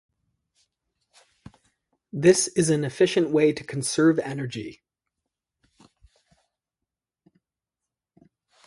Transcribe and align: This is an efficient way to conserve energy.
This 2.11 2.47
is 2.47 2.71
an 2.71 2.83
efficient 2.83 3.29
way 3.29 3.53
to 3.53 3.63
conserve 3.63 4.17
energy. 4.17 4.81